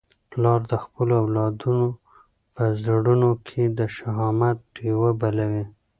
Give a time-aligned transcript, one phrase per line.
[0.31, 1.87] پلار د خپلو اولادونو
[2.53, 5.63] په زړونو کي د شهامت ډېوه بلوي.